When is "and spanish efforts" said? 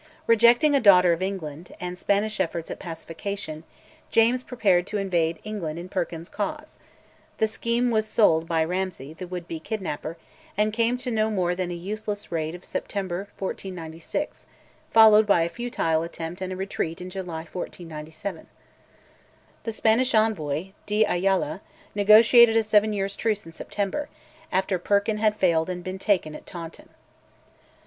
1.79-2.71